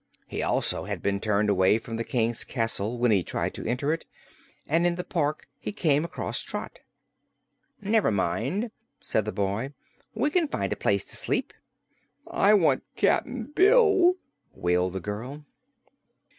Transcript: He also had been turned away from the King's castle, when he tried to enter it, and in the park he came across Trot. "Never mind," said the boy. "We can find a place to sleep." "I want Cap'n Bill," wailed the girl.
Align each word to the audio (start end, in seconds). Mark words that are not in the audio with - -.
He 0.25 0.41
also 0.41 0.85
had 0.85 1.03
been 1.03 1.19
turned 1.19 1.47
away 1.47 1.77
from 1.77 1.95
the 1.95 2.03
King's 2.03 2.43
castle, 2.43 2.97
when 2.97 3.11
he 3.11 3.21
tried 3.21 3.53
to 3.53 3.65
enter 3.67 3.93
it, 3.93 4.07
and 4.65 4.87
in 4.87 4.95
the 4.95 5.03
park 5.03 5.47
he 5.59 5.71
came 5.71 6.03
across 6.03 6.41
Trot. 6.41 6.79
"Never 7.79 8.09
mind," 8.09 8.71
said 8.99 9.25
the 9.25 9.31
boy. 9.31 9.73
"We 10.15 10.31
can 10.31 10.47
find 10.47 10.73
a 10.73 10.75
place 10.75 11.05
to 11.05 11.15
sleep." 11.15 11.53
"I 12.27 12.51
want 12.55 12.81
Cap'n 12.95 13.51
Bill," 13.53 14.15
wailed 14.55 14.93
the 14.93 15.01
girl. 15.01 15.45